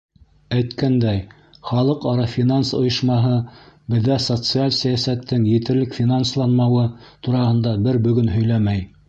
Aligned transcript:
Әйткәндәй, 0.59 1.19
халыҡ-ара 1.71 2.25
финанс 2.31 2.71
ойошмаһы 2.79 3.35
беҙҙә 3.97 4.17
социаль 4.29 4.75
сәйәсәттең 4.79 5.47
етерлек 5.51 5.95
финансланмауы 5.99 6.89
тураһында 7.29 7.77
бер 7.87 8.03
бөгөн 8.09 8.35
һөйләмәй. 8.39 8.85